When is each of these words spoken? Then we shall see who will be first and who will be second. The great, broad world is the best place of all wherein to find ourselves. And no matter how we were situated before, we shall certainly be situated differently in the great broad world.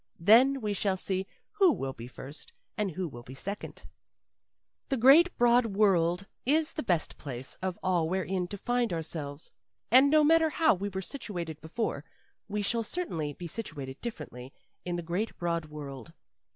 Then 0.19 0.61
we 0.61 0.73
shall 0.73 0.97
see 0.97 1.27
who 1.51 1.71
will 1.71 1.93
be 1.93 2.07
first 2.07 2.51
and 2.75 2.89
who 2.89 3.07
will 3.07 3.21
be 3.21 3.35
second. 3.35 3.83
The 4.89 4.97
great, 4.97 5.37
broad 5.37 5.67
world 5.67 6.25
is 6.43 6.73
the 6.73 6.81
best 6.81 7.19
place 7.19 7.55
of 7.61 7.77
all 7.83 8.09
wherein 8.09 8.47
to 8.47 8.57
find 8.57 8.91
ourselves. 8.93 9.51
And 9.91 10.09
no 10.09 10.23
matter 10.23 10.49
how 10.49 10.73
we 10.73 10.89
were 10.89 11.03
situated 11.03 11.61
before, 11.61 12.03
we 12.47 12.63
shall 12.63 12.81
certainly 12.81 13.33
be 13.33 13.45
situated 13.47 14.01
differently 14.01 14.51
in 14.85 14.95
the 14.95 15.03
great 15.03 15.37
broad 15.37 15.65
world. 15.67 16.11